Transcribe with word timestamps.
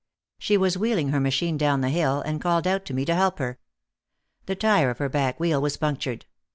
She 0.39 0.57
was 0.57 0.79
wheeling 0.79 1.09
her 1.09 1.19
machine 1.19 1.57
down 1.57 1.81
the 1.81 1.89
hill, 1.91 2.21
and 2.21 2.41
called 2.41 2.65
out 2.65 2.85
to 2.85 2.93
me 2.95 3.05
to 3.05 3.13
help 3.13 3.37
her. 3.37 3.59
The 4.47 4.55
tyre 4.55 4.89
of 4.89 4.97
her 4.97 5.09
back 5.09 5.39
wheel 5.39 5.61
was 5.61 5.77
punctured. 5.77 6.25